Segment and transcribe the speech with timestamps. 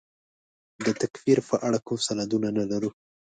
[0.85, 2.89] د تکفیر په اړه کوم سند نه لرو.